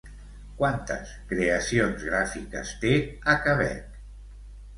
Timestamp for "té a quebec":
2.87-4.01